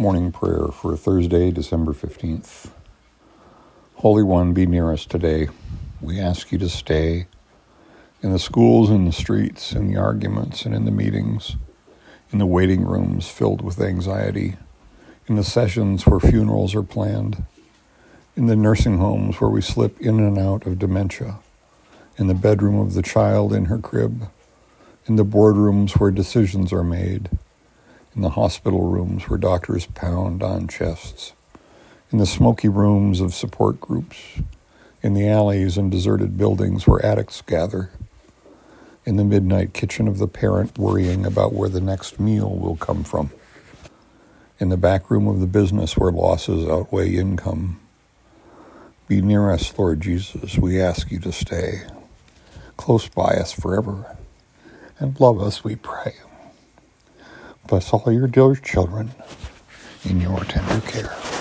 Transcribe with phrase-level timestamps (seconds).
[0.00, 2.70] Morning prayer for Thursday, December 15th.
[3.96, 5.48] Holy One, be near us today.
[6.00, 7.26] We ask you to stay
[8.22, 11.56] in the schools, in the streets, in the arguments, and in the meetings,
[12.32, 14.56] in the waiting rooms filled with anxiety,
[15.26, 17.44] in the sessions where funerals are planned,
[18.34, 21.40] in the nursing homes where we slip in and out of dementia,
[22.16, 24.30] in the bedroom of the child in her crib,
[25.04, 27.28] in the boardrooms where decisions are made
[28.20, 31.32] in the hospital rooms where doctors pound on chests,
[32.12, 34.42] in the smoky rooms of support groups,
[35.00, 37.88] in the alleys and deserted buildings where addicts gather,
[39.06, 43.02] in the midnight kitchen of the parent worrying about where the next meal will come
[43.04, 43.30] from,
[44.58, 47.80] in the back room of the business where losses outweigh income.
[49.08, 50.58] Be near us, Lord Jesus.
[50.58, 51.84] We ask you to stay
[52.76, 54.14] close by us forever
[54.98, 56.12] and love us, we pray.
[57.70, 59.12] Bless all your dear children
[60.04, 61.39] in your tender care.